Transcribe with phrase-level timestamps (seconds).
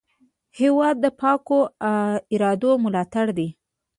[0.59, 1.59] هېواد د پاکو
[2.35, 3.47] ارادو ملاتړ دی.